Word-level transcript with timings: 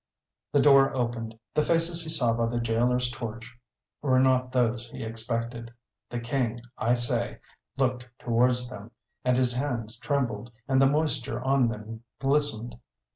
The 0.51 0.59
door 0.63 0.95
opened. 0.97 1.37
The 1.53 1.61
faces 1.61 2.01
he 2.03 2.09
saw 2.09 2.33
by 2.33 2.47
the 2.47 2.59
gaoler's 2.59 3.11
torch 3.11 3.55
were 4.01 4.19
not 4.19 4.51
those 4.51 4.89
he 4.89 5.03
expected. 5.03 5.69
The 6.09 6.19
King, 6.19 6.59
I 6.75 6.95
say, 6.95 7.37
looked 7.77 8.09
towards 8.17 8.67
them, 8.67 8.89
and 9.23 9.37
his 9.37 9.53
hands 9.53 9.99
trembled, 9.99 10.51
and 10.67 10.81
the 10.81 10.87
moisture 10.89 11.39
on 11.43 11.67
them 11.67 12.03
glistened. 12.17 12.79